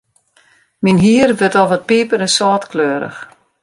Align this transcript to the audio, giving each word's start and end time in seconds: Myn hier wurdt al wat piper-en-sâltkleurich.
Myn 0.83 1.01
hier 1.05 1.29
wurdt 1.39 1.59
al 1.59 1.69
wat 1.71 1.87
piper-en-sâltkleurich. 1.89 3.19